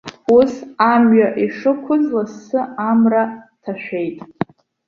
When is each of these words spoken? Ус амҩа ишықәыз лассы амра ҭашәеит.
Ус 0.37 0.51
амҩа 0.91 1.27
ишықәыз 1.43 2.03
лассы 2.15 2.59
амра 2.89 3.23
ҭашәеит. 3.61 4.17